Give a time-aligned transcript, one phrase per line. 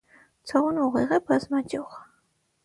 [0.51, 2.01] Ցողունը ուղիղ է, բազմաճյուղ։